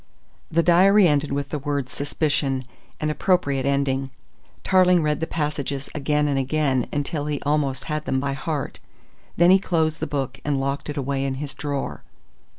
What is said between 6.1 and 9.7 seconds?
and again until he almost had them by heart. Then he